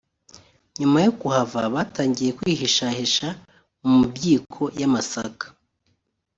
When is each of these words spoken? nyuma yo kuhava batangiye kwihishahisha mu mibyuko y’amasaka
nyuma 0.79 0.97
yo 1.05 1.11
kuhava 1.19 1.61
batangiye 1.75 2.31
kwihishahisha 2.37 3.27
mu 3.85 3.91
mibyuko 4.01 4.61
y’amasaka 4.79 5.45